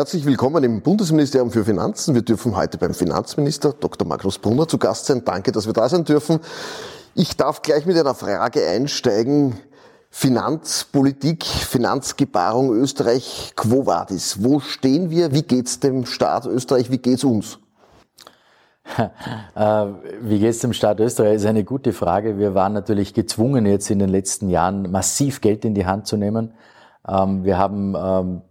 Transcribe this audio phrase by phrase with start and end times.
[0.00, 2.14] Herzlich willkommen im Bundesministerium für Finanzen.
[2.14, 4.08] Wir dürfen heute beim Finanzminister Dr.
[4.08, 5.26] Magnus Brunner zu Gast sein.
[5.26, 6.40] Danke, dass wir da sein dürfen.
[7.14, 9.56] Ich darf gleich mit einer Frage einsteigen.
[10.08, 14.42] Finanzpolitik, Finanzgebarung Österreich, quo vadis?
[14.42, 15.34] Wo stehen wir?
[15.34, 16.90] Wie geht's dem Staat Österreich?
[16.90, 17.58] Wie geht's uns?
[19.54, 19.86] Äh,
[20.22, 21.34] wie geht es dem Staat Österreich?
[21.34, 22.38] Das ist eine gute Frage.
[22.38, 26.16] Wir waren natürlich gezwungen, jetzt in den letzten Jahren massiv Geld in die Hand zu
[26.16, 26.54] nehmen.
[27.10, 28.42] Ähm, wir haben ähm,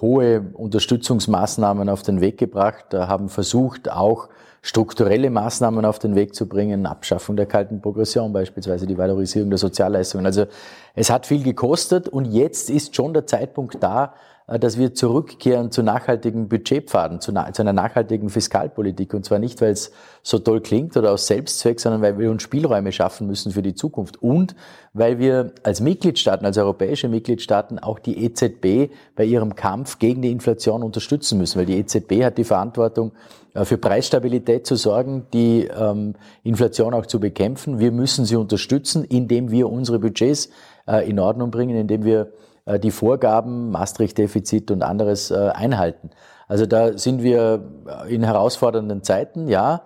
[0.00, 4.28] hohe Unterstützungsmaßnahmen auf den Weg gebracht, haben versucht, auch
[4.62, 9.58] strukturelle Maßnahmen auf den Weg zu bringen, Abschaffung der kalten Progression beispielsweise, die Valorisierung der
[9.58, 10.24] Sozialleistungen.
[10.24, 10.46] Also
[10.94, 14.08] es hat viel gekostet und jetzt ist schon der Zeitpunkt da, äh,
[14.46, 19.14] dass wir zurückkehren zu nachhaltigen Budgetpfaden, zu, zu, einer nachhaltigen Fiskalpolitik.
[19.14, 19.92] Und zwar nicht, weil es
[20.22, 23.74] so toll klingt oder aus Selbstzweck, sondern weil wir uns Spielräume schaffen müssen für die
[23.74, 24.22] Zukunft.
[24.22, 24.54] Und
[24.92, 30.32] weil wir als Mitgliedstaaten, als europäische Mitgliedstaaten auch die EZB bei ihrem Kampf gegen die
[30.32, 31.58] Inflation unterstützen müssen.
[31.58, 33.12] Weil die EZB hat die Verantwortung,
[33.54, 37.78] äh, für Preisstabilität zu sorgen, die ähm, Inflation auch zu bekämpfen.
[37.78, 40.50] Wir müssen sie unterstützen, indem wir unsere Budgets
[40.86, 42.26] äh, in Ordnung bringen, indem wir äh,
[42.66, 46.10] die Vorgaben, Maastricht-Defizit und anderes äh, einhalten.
[46.48, 47.62] Also da sind wir
[48.08, 49.82] in herausfordernden Zeiten, ja,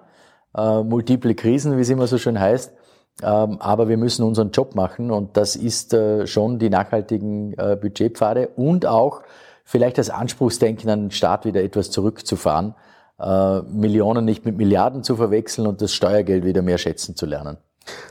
[0.57, 2.73] äh, multiple Krisen, wie es immer so schön heißt,
[3.23, 8.85] ähm, aber wir müssen unseren Job machen und das ist schon die nachhaltigen Budgetpfade und
[8.85, 9.23] auch
[9.65, 12.75] vielleicht das Anspruchsdenken an den Staat wieder etwas zurückzufahren,
[13.19, 17.57] Millionen nicht mit Milliarden zu verwechseln und das Steuergeld wieder mehr schätzen zu lernen.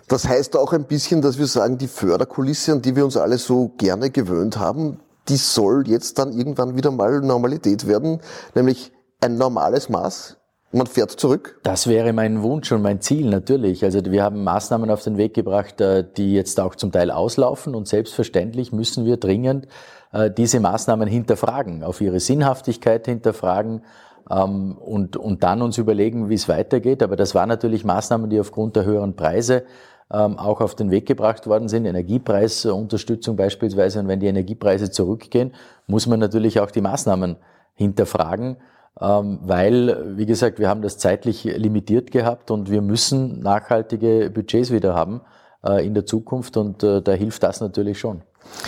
[0.07, 3.37] Das heißt auch ein bisschen, dass wir sagen, die Förderkulisse, an die wir uns alle
[3.37, 8.21] so gerne gewöhnt haben, die soll jetzt dann irgendwann wieder mal Normalität werden,
[8.53, 10.37] nämlich ein normales Maß.
[10.71, 11.59] Man fährt zurück.
[11.63, 13.83] Das wäre mein Wunsch und mein Ziel natürlich.
[13.83, 17.75] Also wir haben Maßnahmen auf den Weg gebracht, äh, die jetzt auch zum Teil auslaufen
[17.75, 19.67] und selbstverständlich müssen wir dringend
[20.11, 23.83] äh, diese Maßnahmen hinterfragen, auf ihre Sinnhaftigkeit hinterfragen,
[24.27, 27.03] und, und dann uns überlegen, wie es weitergeht.
[27.03, 29.63] Aber das waren natürlich Maßnahmen, die aufgrund der höheren Preise
[30.11, 31.85] ähm, auch auf den Weg gebracht worden sind.
[31.85, 33.99] Energiepreisunterstützung beispielsweise.
[33.99, 35.53] Und wenn die Energiepreise zurückgehen,
[35.87, 37.37] muss man natürlich auch die Maßnahmen
[37.75, 38.57] hinterfragen.
[38.99, 44.71] Ähm, weil, wie gesagt, wir haben das zeitlich limitiert gehabt und wir müssen nachhaltige Budgets
[44.71, 45.21] wieder haben
[45.65, 48.21] äh, in der Zukunft und äh, da hilft das natürlich schon.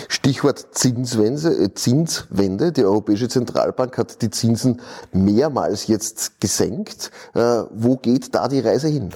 [0.08, 2.72] Stichwort Zinswende, äh, Zinswende.
[2.72, 4.80] Die Europäische Zentralbank hat die Zinsen
[5.12, 7.10] mehrmals jetzt gesenkt.
[7.34, 9.10] Äh, wo geht da die Reise hin?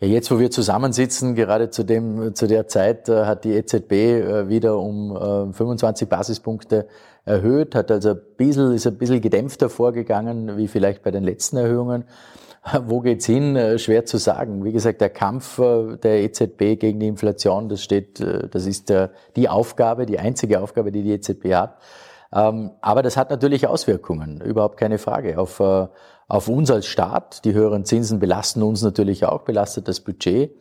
[0.00, 4.48] Ja, jetzt, wo wir zusammensitzen, gerade zu, dem, zu der Zeit, äh, hat die EZB
[4.48, 6.88] wieder um 25 Basispunkte
[7.24, 11.56] erhöht, hat also ein bisschen, ist ein bisschen gedämpfter vorgegangen, wie vielleicht bei den letzten
[11.56, 12.04] Erhöhungen.
[12.86, 13.56] Wo geht's hin?
[13.56, 14.64] Äh, schwer zu sagen.
[14.64, 18.92] Wie gesagt, der Kampf äh, der EZB gegen die Inflation, das steht, äh, das ist
[19.36, 21.78] die Aufgabe, die einzige Aufgabe, die die EZB hat.
[22.32, 27.44] Ähm, aber das hat natürlich Auswirkungen, überhaupt keine Frage, auf, auf uns als Staat.
[27.44, 30.52] Die höheren Zinsen belasten uns natürlich auch, belastet das Budget.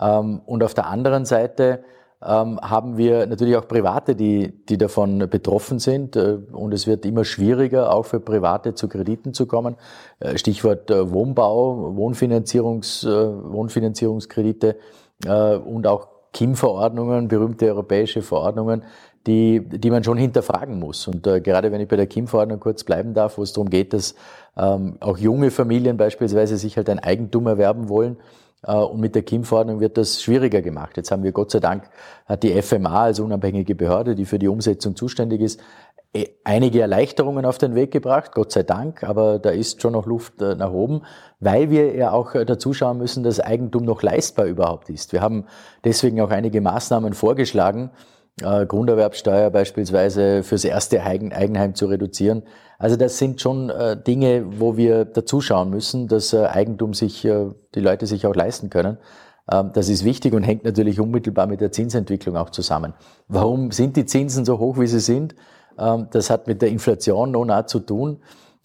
[0.00, 1.84] Ähm, und auf der anderen Seite
[2.22, 6.16] ähm, haben wir natürlich auch Private, die, die davon betroffen sind.
[6.16, 9.76] Äh, und es wird immer schwieriger, auch für Private zu Krediten zu kommen.
[10.20, 14.76] Äh, Stichwort äh, Wohnbau, Wohnfinanzierungs, Wohnfinanzierungskredite
[15.64, 18.82] und auch KIM-Verordnungen, berühmte europäische Verordnungen,
[19.26, 21.08] die, die man schon hinterfragen muss.
[21.08, 23.92] Und äh, gerade wenn ich bei der KIM-Verordnung kurz bleiben darf, wo es darum geht,
[23.92, 24.14] dass
[24.56, 28.18] ähm, auch junge Familien beispielsweise sich halt ein Eigentum erwerben wollen,
[28.62, 30.96] und mit der KIM-Verordnung wird das schwieriger gemacht.
[30.96, 31.88] Jetzt haben wir Gott sei Dank,
[32.26, 35.60] hat die FMA als unabhängige Behörde, die für die Umsetzung zuständig ist,
[36.12, 40.06] eh, einige Erleichterungen auf den Weg gebracht, Gott sei Dank, aber da ist schon noch
[40.06, 41.02] Luft äh, nach oben,
[41.38, 45.12] weil wir ja auch äh, dazu schauen müssen, dass Eigentum noch leistbar überhaupt ist.
[45.12, 45.44] Wir haben
[45.84, 47.90] deswegen auch einige Maßnahmen vorgeschlagen,
[48.42, 52.42] äh, Grunderwerbsteuer beispielsweise fürs erste Eigenheim zu reduzieren.
[52.78, 57.46] Also das sind schon äh, Dinge, wo wir dazuschauen müssen, dass äh, Eigentum sich, äh,
[57.74, 58.98] die Leute sich auch leisten können.
[59.50, 62.92] Ähm, das ist wichtig und hängt natürlich unmittelbar mit der Zinsentwicklung auch zusammen.
[63.28, 65.34] Warum sind die Zinsen so hoch, wie sie sind?
[65.78, 68.18] Ähm, das hat mit der Inflation noch nah zu tun.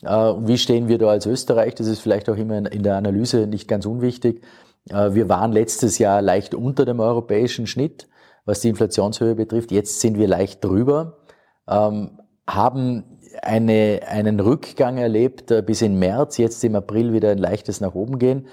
[0.03, 1.75] Wie stehen wir da als Österreich?
[1.75, 4.41] Das ist vielleicht auch immer in der Analyse nicht ganz unwichtig.
[4.85, 8.07] Wir waren letztes Jahr leicht unter dem europäischen Schnitt
[8.51, 9.71] was die Inflationshöhe betrifft.
[9.71, 11.19] Jetzt sind wir leicht drüber,
[11.69, 17.37] ähm, haben eine, einen Rückgang erlebt äh, bis in März, jetzt im April wieder ein
[17.37, 18.47] leichtes nach oben gehen.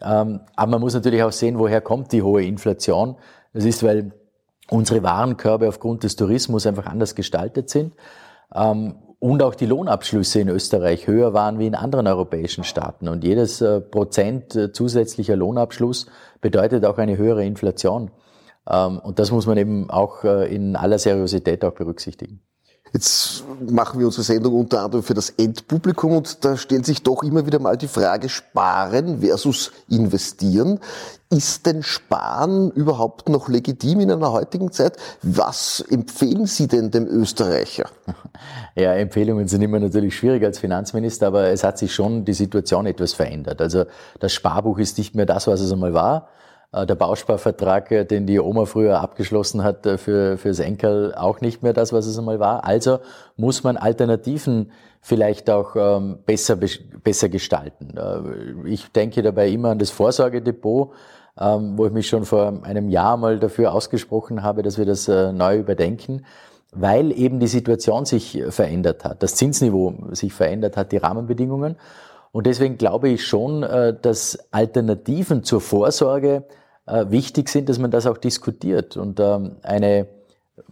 [0.00, 3.16] Ähm, aber man muss natürlich auch sehen, woher kommt die hohe Inflation.
[3.52, 4.12] Das ist, weil
[4.70, 7.94] unsere Warenkörbe aufgrund des Tourismus einfach anders gestaltet sind.
[8.54, 13.06] Ähm, und auch die Lohnabschlüsse in Österreich höher waren wie in anderen europäischen Staaten.
[13.06, 16.06] Und jedes äh, Prozent äh, zusätzlicher Lohnabschluss
[16.40, 18.10] bedeutet auch eine höhere Inflation.
[18.68, 22.40] Ähm, und das muss man eben auch äh, in aller Seriosität auch berücksichtigen.
[22.92, 27.22] Jetzt machen wir unsere Sendung unter anderem für das Endpublikum und da stellt sich doch
[27.22, 30.78] immer wieder mal die Frage Sparen versus Investieren.
[31.30, 34.98] Ist denn Sparen überhaupt noch legitim in einer heutigen Zeit?
[35.22, 37.88] Was empfehlen Sie denn dem Österreicher?
[38.74, 42.86] Ja, Empfehlungen sind immer natürlich schwierig als Finanzminister, aber es hat sich schon die Situation
[42.86, 43.60] etwas verändert.
[43.60, 43.84] Also
[44.18, 46.30] das Sparbuch ist nicht mehr das, was es einmal war.
[46.72, 51.40] Äh, der Bausparvertrag, äh, den die Oma früher abgeschlossen hat äh, für fürs Enkel, auch
[51.40, 52.64] nicht mehr das, was es einmal war.
[52.64, 52.98] Also
[53.36, 54.72] muss man Alternativen
[55.02, 57.94] vielleicht auch ähm, besser besser gestalten.
[58.64, 60.92] Ich denke dabei immer an das Vorsorgedepot,
[61.38, 65.08] ähm, wo ich mich schon vor einem Jahr mal dafür ausgesprochen habe, dass wir das
[65.08, 66.24] neu überdenken,
[66.72, 71.76] weil eben die Situation sich verändert hat, das Zinsniveau sich verändert hat, die Rahmenbedingungen.
[72.30, 76.44] Und deswegen glaube ich schon, dass Alternativen zur Vorsorge
[76.86, 80.08] wichtig sind, dass man das auch diskutiert und ähm, eine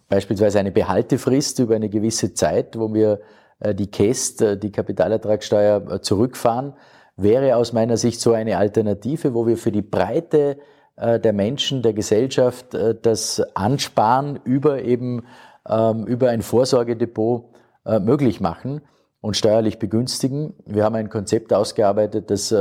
[0.08, 3.20] beispielsweise eine Behaltefrist über eine gewisse Zeit, wo wir
[3.60, 6.74] äh, die KEST, äh, die Kapitalertragssteuer, äh, zurückfahren,
[7.16, 10.58] wäre aus meiner Sicht so eine Alternative, wo wir für die Breite
[10.96, 15.24] äh, der Menschen, der Gesellschaft äh, das Ansparen über eben
[15.68, 17.46] ähm, über ein Vorsorgedepot
[18.02, 18.82] möglich machen
[19.22, 20.52] und steuerlich begünstigen.
[20.66, 22.54] Wir haben ein Konzept ausgearbeitet, das,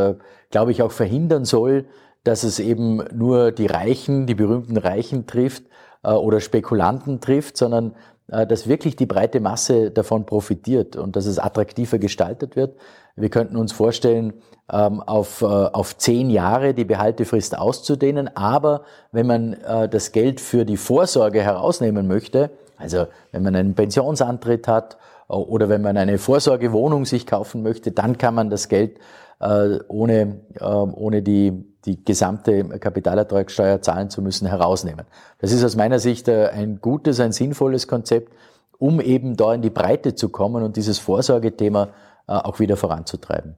[0.50, 1.88] glaube ich, auch verhindern soll,
[2.30, 5.64] dass es eben nur die Reichen, die berühmten Reichen trifft
[6.04, 7.96] äh, oder Spekulanten trifft, sondern
[8.28, 12.78] äh, dass wirklich die breite Masse davon profitiert und dass es attraktiver gestaltet wird.
[13.16, 14.34] Wir könnten uns vorstellen,
[14.72, 20.40] ähm, auf, äh, auf zehn Jahre die Behaltefrist auszudehnen, aber wenn man äh, das Geld
[20.40, 24.98] für die Vorsorge herausnehmen möchte, also wenn man einen Pensionsantritt hat
[25.30, 29.00] oder wenn man eine Vorsorgewohnung sich kaufen möchte, dann kann man das Geld
[29.40, 31.54] äh, ohne, äh, ohne die,
[31.86, 35.06] die gesamte Kapitalertragssteuer zahlen zu müssen, herausnehmen.
[35.38, 38.34] Das ist aus meiner Sicht äh, ein gutes, ein sinnvolles Konzept,
[38.80, 41.90] um eben da in die Breite zu kommen und dieses Vorsorgethema
[42.28, 43.56] auch wieder voranzutreiben.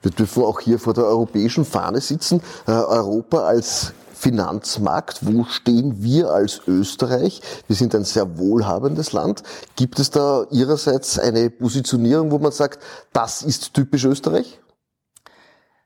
[0.00, 2.40] Wir dürfen auch hier vor der europäischen Fahne sitzen.
[2.66, 3.92] Europa als
[4.24, 5.18] Finanzmarkt.
[5.20, 7.42] Wo stehen wir als Österreich?
[7.66, 9.42] Wir sind ein sehr wohlhabendes Land.
[9.76, 12.82] Gibt es da Ihrerseits eine Positionierung, wo man sagt,
[13.12, 14.58] das ist typisch Österreich?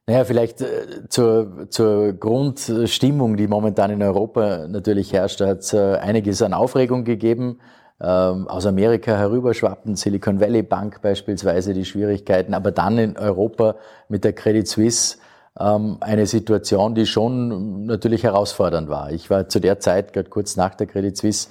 [0.07, 5.41] Naja, vielleicht äh, zur, zur Grundstimmung, die momentan in Europa natürlich herrscht.
[5.41, 7.59] Hat es äh, einiges an Aufregung gegeben.
[8.01, 13.75] Ähm, aus Amerika herüberschwappen, Silicon Valley Bank beispielsweise die Schwierigkeiten, aber dann in Europa
[14.09, 15.17] mit der Credit Suisse
[15.61, 19.11] eine Situation, die schon natürlich herausfordernd war.
[19.11, 21.49] Ich war zu der Zeit, gerade kurz nach der Credit Suisse,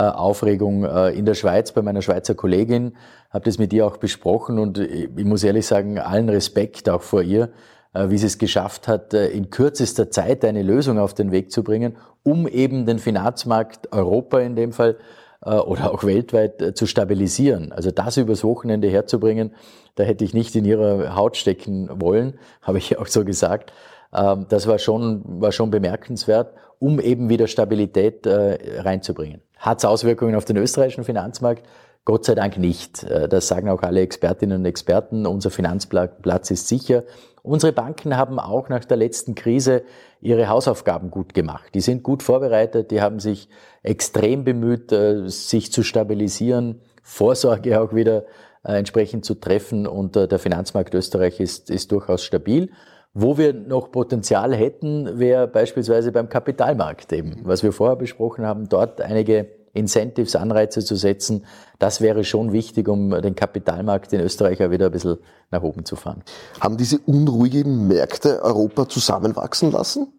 [0.00, 2.96] äh, Aufregung äh, in der Schweiz bei meiner Schweizer Kollegin,
[3.28, 7.20] habe das mit ihr auch besprochen und ich muss ehrlich sagen, allen Respekt auch vor
[7.20, 7.50] ihr,
[7.92, 11.62] äh, wie sie es geschafft hat, in kürzester Zeit eine Lösung auf den Weg zu
[11.62, 14.96] bringen, um eben den Finanzmarkt Europa in dem Fall
[15.42, 17.72] oder auch weltweit zu stabilisieren.
[17.72, 19.54] Also das übers Wochenende herzubringen,
[19.94, 23.72] da hätte ich nicht in ihrer Haut stecken wollen, habe ich auch so gesagt.
[24.12, 29.42] Ähm, das war schon, war schon bemerkenswert, um eben wieder Stabilität reinzubringen.
[29.56, 31.66] Hat es Auswirkungen auf den österreichischen Finanzmarkt?
[32.04, 33.04] Gott sei Dank nicht.
[33.04, 35.26] Das sagen auch alle Expertinnen und Experten.
[35.26, 37.04] Unser Finanzplatz ist sicher.
[37.42, 39.82] Unsere Banken haben auch nach der letzten Krise
[40.20, 41.70] ihre Hausaufgaben gut gemacht.
[41.74, 43.48] Die sind gut vorbereitet, die haben sich
[43.82, 48.24] extrem bemüht, äh, sich zu stabilisieren, Vorsorge auch wieder
[48.62, 52.70] äh, entsprechend zu treffen und äh, der Finanzmarkt Österreich ist, ist durchaus stabil.
[53.12, 58.68] Wo wir noch Potenzial hätten, wäre beispielsweise beim Kapitalmarkt eben, was wir vorher besprochen haben,
[58.68, 61.44] dort einige Incentives, Anreize zu setzen,
[61.78, 65.18] das wäre schon wichtig, um den Kapitalmarkt in Österreich auch wieder ein bisschen
[65.50, 66.22] nach oben zu fahren.
[66.60, 70.12] Haben diese unruhigen Märkte Europa zusammenwachsen lassen?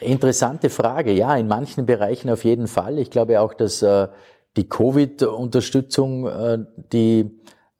[0.00, 1.12] Interessante Frage.
[1.12, 2.98] Ja, in manchen Bereichen auf jeden Fall.
[2.98, 4.08] Ich glaube auch, dass äh,
[4.56, 6.58] die Covid-Unterstützung, äh,
[6.92, 7.30] die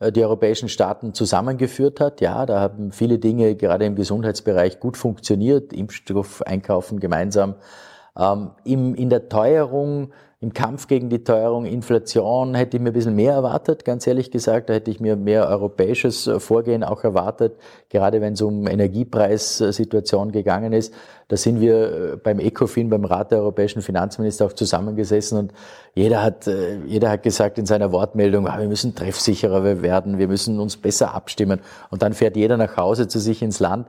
[0.04, 2.20] äh, die europäischen Staaten zusammengeführt hat.
[2.20, 5.72] Ja, da haben viele Dinge gerade im Gesundheitsbereich gut funktioniert.
[5.72, 7.56] Impfstoff einkaufen gemeinsam.
[8.16, 10.12] Ähm, im, in der Teuerung
[10.44, 14.30] im Kampf gegen die Teuerung, Inflation hätte ich mir ein bisschen mehr erwartet, ganz ehrlich
[14.30, 14.68] gesagt.
[14.68, 17.56] Da hätte ich mir mehr europäisches äh, Vorgehen auch erwartet,
[17.88, 20.92] gerade wenn es um Energiepreissituation gegangen ist.
[21.28, 25.54] Da sind wir äh, beim ECOFIN, beim Rat der europäischen Finanzminister auch zusammengesessen und
[25.94, 30.28] jeder hat, äh, jeder hat gesagt in seiner Wortmeldung, ah, wir müssen treffsicherer werden, wir
[30.28, 31.60] müssen uns besser abstimmen.
[31.90, 33.88] Und dann fährt jeder nach Hause zu sich ins Land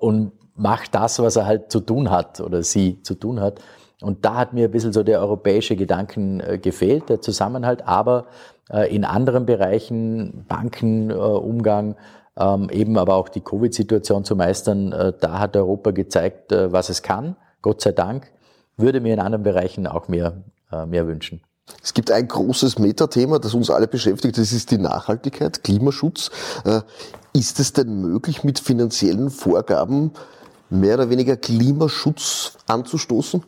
[0.00, 3.60] und macht das, was er halt zu tun hat oder sie zu tun hat.
[4.02, 7.86] Und da hat mir ein bisschen so der europäische Gedanken äh, gefehlt, der Zusammenhalt.
[7.86, 8.26] Aber
[8.70, 11.96] äh, in anderen Bereichen, Bankenumgang,
[12.36, 17.02] ähm, eben aber auch die Covid-Situation zu meistern, äh, da hat Europa gezeigt, was es
[17.02, 17.36] kann.
[17.62, 18.30] Gott sei Dank.
[18.76, 20.42] Würde mir in anderen Bereichen auch mehr,
[20.86, 21.40] mehr wünschen.
[21.82, 26.30] Es gibt ein großes Metathema, das uns alle beschäftigt, das ist die Nachhaltigkeit, Klimaschutz.
[26.64, 26.80] Äh,
[27.32, 30.12] ist es denn möglich, mit finanziellen Vorgaben
[30.70, 33.44] mehr oder weniger Klimaschutz anzustoßen?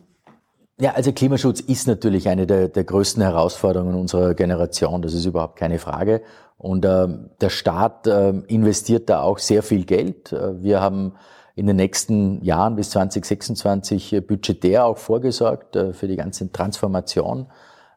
[0.81, 5.01] Ja, also Klimaschutz ist natürlich eine der, der größten Herausforderungen unserer Generation.
[5.01, 6.21] Das ist überhaupt keine Frage.
[6.57, 7.07] Und äh,
[7.41, 10.31] der Staat äh, investiert da auch sehr viel Geld.
[10.31, 11.15] Äh, wir haben
[11.55, 17.47] in den nächsten Jahren bis 2026 äh, budgetär auch vorgesorgt äh, für die ganze Transformation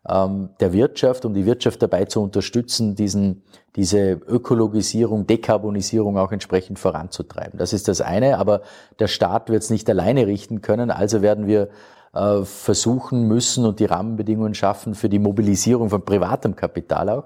[0.08, 3.44] ähm, der Wirtschaft, um die Wirtschaft dabei zu unterstützen, diesen,
[3.76, 7.58] diese Ökologisierung, Dekarbonisierung auch entsprechend voranzutreiben.
[7.58, 8.62] Das ist das eine, aber
[8.98, 11.68] der Staat wird es nicht alleine richten können, also werden wir
[12.14, 17.24] äh, versuchen müssen und die Rahmenbedingungen schaffen für die Mobilisierung von privatem Kapital auch.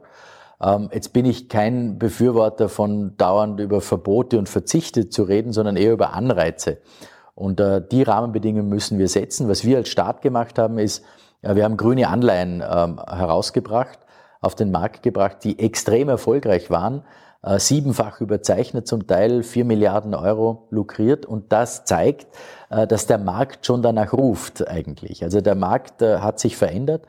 [0.60, 5.76] Ähm, jetzt bin ich kein Befürworter von dauernd über Verbote und Verzichte zu reden, sondern
[5.76, 6.78] eher über Anreize.
[7.34, 9.48] Und äh, die Rahmenbedingungen müssen wir setzen.
[9.48, 11.04] Was wir als Staat gemacht haben, ist,
[11.42, 13.98] wir haben grüne Anleihen ähm, herausgebracht,
[14.40, 17.04] auf den Markt gebracht, die extrem erfolgreich waren,
[17.42, 21.26] äh, siebenfach überzeichnet, zum Teil vier Milliarden Euro lukriert.
[21.26, 22.26] Und das zeigt,
[22.70, 25.22] äh, dass der Markt schon danach ruft eigentlich.
[25.22, 27.02] Also der Markt äh, hat sich verändert.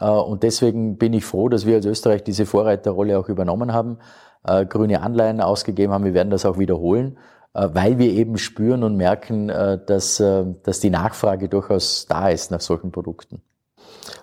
[0.00, 3.98] Und deswegen bin ich froh, dass wir als Österreich diese Vorreiterrolle auch übernommen haben,
[4.42, 6.04] grüne Anleihen ausgegeben haben.
[6.04, 7.16] Wir werden das auch wiederholen,
[7.52, 12.90] weil wir eben spüren und merken, dass, dass die Nachfrage durchaus da ist nach solchen
[12.90, 13.40] Produkten.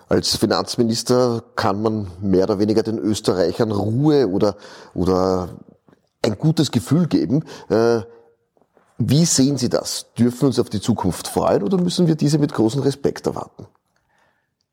[0.08, 4.56] Als Finanzminister kann man mehr oder weniger den Österreichern Ruhe oder,
[4.94, 5.50] oder
[6.22, 7.44] ein gutes Gefühl geben.
[7.68, 8.02] Äh,
[8.98, 10.12] wie sehen Sie das?
[10.18, 13.66] Dürfen wir uns auf die Zukunft freuen oder müssen wir diese mit großem Respekt erwarten?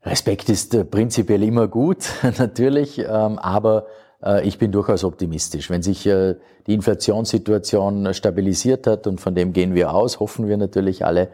[0.04, 3.88] Respekt ist äh, prinzipiell immer gut, natürlich, ähm, aber
[4.24, 5.70] äh, ich bin durchaus optimistisch.
[5.70, 11.06] Wenn sich die Inflationssituation stabilisiert hat und von dem gehen wir aus, hoffen wir natürlich
[11.06, 11.30] alle,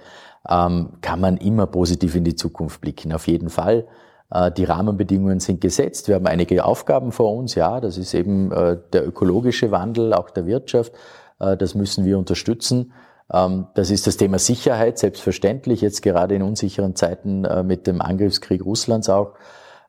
[0.48, 3.14] kann man immer positiv in die Zukunft blicken.
[3.14, 3.86] Auf jeden Fall.
[4.32, 6.08] Äh, die Rahmenbedingungen sind gesetzt.
[6.08, 7.56] Wir haben einige Aufgaben vor uns.
[7.56, 10.94] Ja, das ist eben äh, der ökologische Wandel, auch der Wirtschaft.
[11.40, 12.94] Äh, das müssen wir unterstützen.
[13.32, 18.64] Ähm, das ist das Thema Sicherheit, selbstverständlich, jetzt gerade in unsicheren Zeiten mit dem Angriffskrieg
[18.64, 19.34] Russlands auch.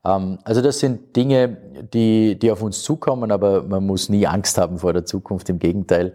[0.05, 1.57] Ähm, also das sind Dinge,
[1.93, 5.49] die, die auf uns zukommen, aber man muss nie Angst haben vor der Zukunft.
[5.49, 6.15] Im Gegenteil, ähm,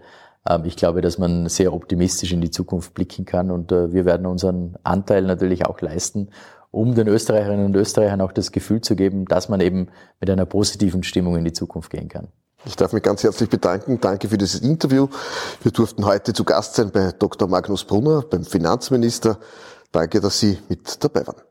[0.66, 4.26] ich glaube, dass man sehr optimistisch in die Zukunft blicken kann und äh, wir werden
[4.26, 6.30] unseren Anteil natürlich auch leisten,
[6.72, 10.46] um den Österreicherinnen und Österreichern auch das Gefühl zu geben, dass man eben mit einer
[10.46, 12.30] positiven Stimmung in die Zukunft gehen kann.
[12.66, 14.00] Ich darf mich ganz herzlich bedanken.
[14.00, 15.08] Danke für dieses Interview.
[15.64, 17.48] Wir durften heute zu Gast sein bei Dr.
[17.48, 19.40] Magnus Brunner, beim Finanzminister.
[19.92, 21.42] Danke, dass Sie mit dabei waren.